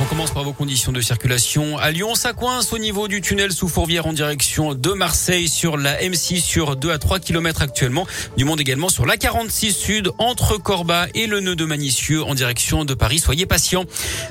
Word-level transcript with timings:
On 0.00 0.06
commence 0.06 0.32
par 0.32 0.42
vos 0.42 0.52
conditions 0.52 0.90
de 0.90 1.00
circulation. 1.00 1.78
À 1.78 1.92
Lyon, 1.92 2.16
ça 2.16 2.32
coince 2.32 2.72
au 2.72 2.78
niveau 2.78 3.06
du 3.06 3.20
tunnel 3.20 3.52
sous 3.52 3.68
Fourvière 3.68 4.06
en 4.06 4.12
direction 4.12 4.74
de 4.74 4.90
Marseille 4.90 5.48
sur 5.48 5.76
la 5.76 6.02
M6 6.02 6.40
sur 6.40 6.74
2 6.74 6.90
à 6.90 6.98
3 6.98 7.20
km 7.20 7.62
actuellement. 7.62 8.04
Du 8.36 8.44
monde 8.44 8.60
également 8.60 8.88
sur 8.88 9.06
la 9.06 9.16
46 9.16 9.72
Sud 9.72 10.10
entre 10.18 10.58
Corba 10.58 11.06
et 11.14 11.28
le 11.28 11.38
nœud 11.38 11.54
de 11.54 11.64
Manicieux 11.64 12.24
en 12.24 12.34
direction 12.34 12.84
de 12.84 12.92
Paris. 12.92 13.20
Soyez 13.20 13.46
patients. 13.46 13.84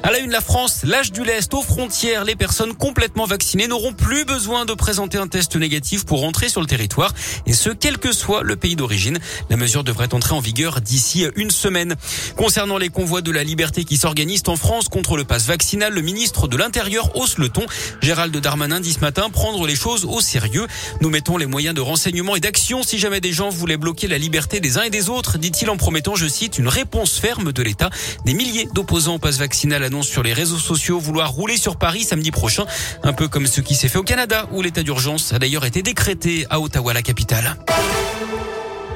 À 0.04 0.12
la 0.12 0.20
une, 0.20 0.32
la 0.32 0.42
France, 0.42 0.82
l'âge 0.84 1.14
du 1.14 1.24
lest 1.24 1.54
aux 1.54 1.62
frontières. 1.62 2.26
Les 2.26 2.36
personnes 2.36 2.74
complètement 2.74 3.26
vaccinées 3.26 3.68
n'auront 3.68 3.94
plus 3.94 4.26
besoin 4.26 4.66
de 4.66 4.74
présenter 4.74 5.18
un 5.18 5.28
test 5.28 5.56
négatif 5.56 6.06
pour 6.06 6.26
entrer 6.26 6.50
sur 6.50 6.60
le 6.60 6.68
territoire 6.68 7.14
et 7.46 7.54
ce, 7.54 7.70
quel 7.70 8.00
que 8.00 8.12
soit 8.12 8.44
le 8.44 8.58
pays 8.58 8.76
d'origine. 8.76 9.18
La 9.50 9.56
mesure 9.56 9.86
devrait 9.86 10.14
entrer 10.14 10.36
en 10.36 10.42
vigueur 10.42 10.82
d'ici 10.82 11.26
une 11.38 11.52
semaine. 11.52 11.96
Concernant 12.36 12.78
les 12.78 12.90
convois 12.90 13.22
de 13.22 13.32
la 13.32 13.46
liberté 13.46 13.86
qui 13.86 13.96
s'organisent 13.96 14.44
en 14.48 14.58
France 14.58 14.90
contre 14.90 15.16
le 15.16 15.24
pass 15.24 15.53
le 15.54 16.02
ministre 16.02 16.48
de 16.48 16.58
l'Intérieur 16.58 17.16
hausse 17.16 17.38
le 17.38 17.48
ton. 17.48 17.64
Gérald 18.02 18.36
Darmanin 18.36 18.80
dit 18.80 18.94
ce 18.94 19.02
matin 19.02 19.30
prendre 19.30 19.68
les 19.68 19.76
choses 19.76 20.04
au 20.04 20.20
sérieux. 20.20 20.66
Nous 21.00 21.10
mettons 21.10 21.38
les 21.38 21.46
moyens 21.46 21.76
de 21.76 21.82
renseignement 21.82 22.36
et 22.36 22.40
d'action 22.40 22.82
si 22.82 22.98
jamais 22.98 23.22
des 23.22 23.32
gens 23.32 23.50
voulaient 23.50 23.78
bloquer 23.78 24.08
la 24.08 24.18
liberté 24.18 24.60
des 24.60 24.80
uns 24.80 24.82
et 24.82 24.90
des 24.90 25.10
autres, 25.10 25.38
dit-il 25.38 25.70
en 25.70 25.78
promettant, 25.78 26.16
je 26.16 26.28
cite, 26.28 26.58
une 26.58 26.68
réponse 26.68 27.20
ferme 27.20 27.52
de 27.52 27.62
l'État. 27.62 27.92
Des 28.26 28.34
milliers 28.34 28.68
d'opposants 28.74 29.16
au 29.16 29.20
pass 29.20 29.38
vaccinal 29.38 29.84
annoncent 29.84 30.10
sur 30.10 30.24
les 30.24 30.34
réseaux 30.34 30.58
sociaux 30.58 31.00
vouloir 31.00 31.30
rouler 31.30 31.58
sur 31.58 31.78
Paris 31.78 32.04
samedi 32.04 32.32
prochain, 32.32 32.66
un 33.04 33.14
peu 33.14 33.28
comme 33.28 33.46
ce 33.46 33.62
qui 33.62 33.76
s'est 33.76 33.90
fait 33.90 34.00
au 34.00 34.04
Canada 34.04 34.48
où 34.54 34.64
l'état 34.64 34.82
d'urgence 34.82 35.34
a 35.34 35.40
d'ailleurs 35.40 35.66
été 35.66 35.84
décrété 35.84 36.48
à 36.50 36.60
Ottawa, 36.60 36.94
la 36.94 37.04
capitale. 37.04 37.58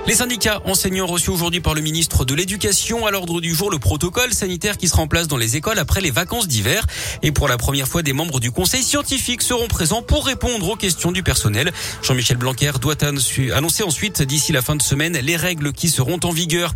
Les 0.07 0.15
syndicats 0.15 0.61
enseignants 0.63 1.05
reçus 1.05 1.31
aujourd'hui 1.31 1.59
par 1.59 1.73
le 1.73 1.81
ministre 1.81 2.23
de 2.23 2.33
l'Éducation 2.33 3.05
à 3.05 3.11
l'ordre 3.11 3.41
du 3.41 3.53
jour 3.53 3.69
le 3.69 3.77
protocole 3.77 4.33
sanitaire 4.33 4.77
qui 4.77 4.87
sera 4.87 5.01
en 5.01 5.07
place 5.09 5.27
dans 5.27 5.35
les 5.35 5.57
écoles 5.57 5.79
après 5.79 5.99
les 5.99 6.11
vacances 6.11 6.47
d'hiver. 6.47 6.87
Et 7.23 7.33
pour 7.33 7.49
la 7.49 7.57
première 7.57 7.89
fois, 7.89 8.03
des 8.03 8.13
membres 8.13 8.39
du 8.39 8.49
conseil 8.49 8.83
scientifique 8.83 9.41
seront 9.41 9.67
présents 9.67 10.01
pour 10.01 10.25
répondre 10.25 10.69
aux 10.69 10.77
questions 10.77 11.11
du 11.11 11.23
personnel. 11.23 11.73
Jean-Michel 12.03 12.37
Blanquer 12.37 12.71
doit 12.79 12.95
annoncer 13.03 13.83
ensuite 13.83 14.21
d'ici 14.21 14.53
la 14.53 14.61
fin 14.61 14.77
de 14.77 14.81
semaine 14.81 15.17
les 15.17 15.35
règles 15.35 15.73
qui 15.73 15.89
seront 15.89 16.19
en 16.23 16.31
vigueur. 16.31 16.73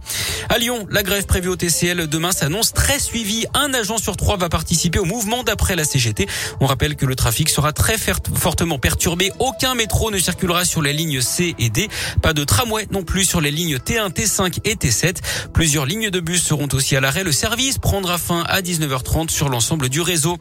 À 0.50 0.58
Lyon, 0.58 0.86
la 0.90 1.02
grève 1.02 1.26
prévue 1.26 1.48
au 1.48 1.56
TCL 1.56 2.08
demain 2.08 2.34
s'annonce 2.34 2.74
très 2.74 3.00
suivie. 3.00 3.46
Un 3.54 3.74
agent 3.74 3.98
sur 3.98 4.18
trois 4.18 4.36
va 4.36 4.50
participer 4.50 5.00
au 5.00 5.06
mouvement 5.06 5.44
d'après 5.44 5.78
la 5.78 5.86
CGT. 5.86 6.28
On 6.60 6.66
rappelle 6.66 6.98
que 6.98 7.06
le 7.06 7.16
trafic 7.16 7.48
sera 7.48 7.72
très 7.72 7.96
fortement 7.98 8.78
perturbé. 8.78 9.32
Aucun 9.40 9.74
métro 9.74 10.12
ne 10.12 10.18
circulera 10.18 10.66
sur 10.66 10.82
les 10.82 10.92
lignes 10.92 11.22
C 11.22 11.56
et 11.60 11.70
D. 11.70 11.88
Pas 12.22 12.34
de 12.34 12.44
tramway 12.44 12.90
non 12.92 13.04
plus 13.04 13.21
sur 13.26 13.42
les 13.42 13.52
lignes 13.52 13.78
T1, 13.78 14.12
T5 14.12 14.60
et 14.64 14.76
T7. 14.76 15.18
Plusieurs 15.54 15.86
lignes 15.86 16.10
de 16.10 16.20
bus 16.20 16.44
seront 16.44 16.68
aussi 16.74 16.96
à 16.96 17.02
l'arrêt. 17.02 17.24
Le 17.24 17.32
service 17.32 17.78
prendra 17.78 18.18
fin 18.18 18.44
à 18.48 18.62
19h30 18.62 19.30
sur 19.30 19.50
l'ensemble 19.50 19.90
du 19.90 20.02
réseau. 20.02 20.38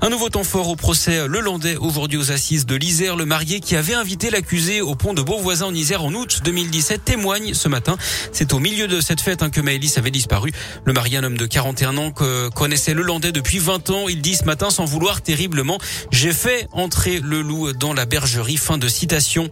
Un 0.00 0.10
nouveau 0.10 0.28
temps 0.28 0.44
fort 0.44 0.68
au 0.68 0.76
procès 0.76 1.26
Le 1.26 1.40
Landais 1.40 1.76
aujourd'hui 1.76 2.18
aux 2.18 2.30
assises 2.30 2.66
de 2.66 2.74
l'Isère. 2.74 3.16
Le 3.16 3.24
marié 3.24 3.60
qui 3.60 3.76
avait 3.76 3.94
invité 3.94 4.30
l'accusé 4.30 4.80
au 4.80 4.94
pont 4.94 5.14
de 5.14 5.22
Beauvoisin 5.22 5.66
en 5.66 5.74
Isère 5.74 6.04
en 6.04 6.12
août 6.14 6.40
2017 6.44 7.04
témoigne 7.04 7.54
ce 7.54 7.68
matin. 7.68 7.96
C'est 8.32 8.52
au 8.52 8.58
milieu 8.58 8.86
de 8.86 9.00
cette 9.00 9.20
fête 9.20 9.42
hein, 9.42 9.50
que 9.50 9.60
Maëlys 9.60 9.98
avait 9.98 10.10
disparu. 10.10 10.52
Le 10.84 10.92
marié, 10.92 11.18
un 11.18 11.24
homme 11.24 11.36
de 11.36 11.46
41 11.46 11.96
ans 11.96 12.10
que 12.10 12.48
connaissait 12.50 12.94
Le 12.94 13.02
Landais 13.02 13.32
depuis 13.32 13.58
20 13.58 13.90
ans, 13.90 14.08
il 14.08 14.20
dit 14.20 14.34
ce 14.34 14.44
matin 14.44 14.70
sans 14.70 14.84
vouloir 14.84 15.22
terriblement, 15.22 15.78
j'ai 16.10 16.32
fait 16.32 16.68
entrer 16.72 17.20
le 17.20 17.42
loup 17.42 17.72
dans 17.72 17.92
la 17.92 18.06
bergerie. 18.06 18.56
Fin 18.56 18.78
de 18.78 18.88
citation. 18.88 19.50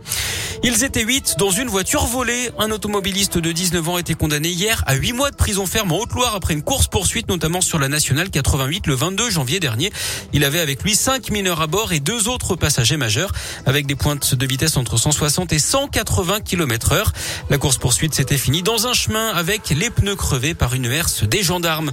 Ils 0.64 0.84
étaient 0.84 1.02
huit 1.02 1.34
dans 1.38 1.50
une 1.50 1.66
voiture 1.66 2.06
volée. 2.06 2.50
Un 2.56 2.70
automobiliste 2.70 3.36
de 3.36 3.50
19 3.50 3.88
ans 3.88 3.96
a 3.96 4.00
été 4.00 4.14
condamné 4.14 4.48
hier 4.48 4.84
à 4.86 4.94
8 4.94 5.12
mois 5.12 5.32
de 5.32 5.36
prison 5.36 5.66
ferme 5.66 5.90
en 5.90 5.98
Haute-Loire 5.98 6.36
après 6.36 6.54
une 6.54 6.62
course 6.62 6.86
poursuite 6.86 7.28
notamment 7.28 7.60
sur 7.60 7.80
la 7.80 7.88
nationale 7.88 8.30
88 8.30 8.86
le 8.86 8.94
22 8.94 9.28
janvier 9.28 9.58
dernier. 9.58 9.92
Il 10.32 10.44
avait 10.44 10.60
avec 10.60 10.84
lui 10.84 10.94
cinq 10.94 11.32
mineurs 11.32 11.60
à 11.60 11.66
bord 11.66 11.92
et 11.92 11.98
deux 11.98 12.28
autres 12.28 12.54
passagers 12.54 12.96
majeurs 12.96 13.32
avec 13.66 13.86
des 13.86 13.96
pointes 13.96 14.36
de 14.36 14.46
vitesse 14.46 14.76
entre 14.76 14.98
160 14.98 15.52
et 15.52 15.58
180 15.58 16.42
km 16.42 16.92
heure. 16.92 17.12
La 17.50 17.58
course 17.58 17.78
poursuite 17.78 18.14
s'était 18.14 18.38
finie 18.38 18.62
dans 18.62 18.86
un 18.86 18.92
chemin 18.92 19.30
avec 19.30 19.70
les 19.70 19.90
pneus 19.90 20.14
crevés 20.14 20.54
par 20.54 20.74
une 20.74 20.84
herse 20.84 21.24
des 21.24 21.42
gendarmes. 21.42 21.90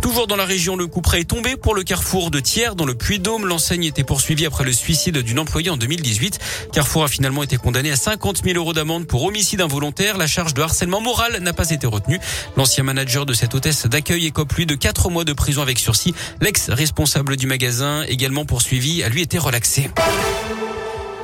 Toujours 0.00 0.28
dans 0.28 0.36
la 0.36 0.44
région, 0.44 0.76
le 0.76 0.86
coup 0.86 1.00
près 1.00 1.22
est 1.22 1.24
tombé 1.24 1.56
pour 1.56 1.74
le 1.74 1.82
carrefour 1.82 2.30
de 2.30 2.38
Thiers 2.38 2.76
dans 2.76 2.86
le 2.86 2.94
Puy-Dôme. 2.94 3.46
L'enseigne 3.46 3.82
était 3.82 4.04
poursuivie 4.04 4.46
après 4.46 4.62
le 4.62 4.72
suicide 4.72 5.18
d'une 5.18 5.40
employée 5.40 5.70
en 5.70 5.76
2018. 5.76 6.38
Carrefour 6.72 7.02
a 7.02 7.08
finalement 7.08 7.42
été 7.42 7.56
condamné 7.56 7.90
à 7.90 7.96
50 8.12 8.44
000 8.44 8.58
euros 8.58 8.74
d'amende 8.74 9.06
pour 9.06 9.24
homicide 9.24 9.62
involontaire. 9.62 10.18
La 10.18 10.26
charge 10.26 10.52
de 10.52 10.60
harcèlement 10.60 11.00
moral 11.00 11.38
n'a 11.40 11.54
pas 11.54 11.70
été 11.70 11.86
retenue. 11.86 12.20
L'ancien 12.58 12.84
manager 12.84 13.24
de 13.24 13.32
cette 13.32 13.54
hôtesse 13.54 13.86
d'accueil 13.86 14.26
écope 14.26 14.52
lui 14.52 14.66
de 14.66 14.74
4 14.74 15.08
mois 15.08 15.24
de 15.24 15.32
prison 15.32 15.62
avec 15.62 15.78
sursis. 15.78 16.12
L'ex-responsable 16.42 17.38
du 17.38 17.46
magasin, 17.46 18.04
également 18.06 18.44
poursuivi, 18.44 19.02
a 19.02 19.08
lui 19.08 19.22
été 19.22 19.38
relaxé. 19.38 19.88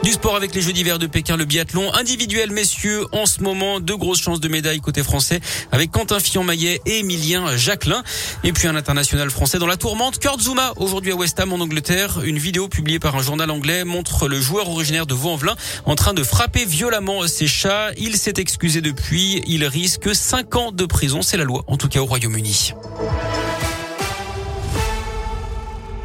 Du 0.04 0.12
sport 0.12 0.36
avec 0.36 0.54
les 0.54 0.62
Jeux 0.62 0.72
d'hiver 0.72 0.98
de 0.98 1.06
Pékin, 1.06 1.36
le 1.36 1.44
biathlon 1.44 1.92
individuel, 1.92 2.52
messieurs. 2.52 3.04
En 3.12 3.26
ce 3.26 3.42
moment, 3.42 3.80
deux 3.80 3.96
grosses 3.96 4.20
chances 4.20 4.40
de 4.40 4.48
médaille 4.48 4.80
côté 4.80 5.02
français 5.02 5.40
avec 5.72 5.90
Quentin 5.90 6.20
Fillon-Maillet 6.20 6.80
et 6.86 7.00
Emilien 7.00 7.56
Jacquelin. 7.56 8.02
Et 8.44 8.52
puis 8.52 8.68
un 8.68 8.76
international 8.76 9.30
français 9.30 9.58
dans 9.58 9.66
la 9.66 9.76
tourmente, 9.76 10.20
Kurt 10.20 10.40
Zuma, 10.40 10.72
aujourd'hui 10.76 11.12
à 11.12 11.16
West 11.16 11.38
Ham 11.40 11.52
en 11.52 11.56
Angleterre. 11.56 12.20
Une 12.24 12.38
vidéo 12.38 12.68
publiée 12.68 13.00
par 13.00 13.16
un 13.16 13.22
journal 13.22 13.50
anglais 13.50 13.84
montre 13.84 14.28
le 14.28 14.40
joueur 14.40 14.68
originaire 14.70 15.06
de 15.06 15.14
Vaux-en-Velin 15.14 15.56
en 15.84 15.96
train 15.96 16.14
de 16.14 16.22
frapper 16.22 16.64
violemment 16.64 17.26
ses 17.26 17.48
chats. 17.48 17.90
Il 17.98 18.16
s'est 18.16 18.34
excusé 18.36 18.80
depuis. 18.80 19.42
Il 19.48 19.64
risque 19.64 20.14
5 20.14 20.56
ans 20.56 20.72
de 20.72 20.86
prison. 20.86 21.22
C'est 21.22 21.36
la 21.36 21.44
loi, 21.44 21.64
en 21.66 21.76
tout 21.76 21.88
cas 21.88 22.00
au 22.00 22.06
Royaume-Uni. 22.06 22.72